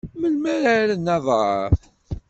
Melmi 0.19 0.51
ara 0.63 0.83
rren 0.89 1.05
aḍar? 1.15 1.71